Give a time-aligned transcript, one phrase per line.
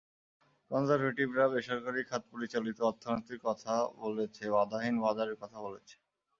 [0.71, 3.73] কনজারভেটিভরা বেসরকারি খাত পরিচালিত অর্থনীতির কথা
[3.99, 5.95] বলেছে, বাধাহীন বাজারের কথা বলেছে।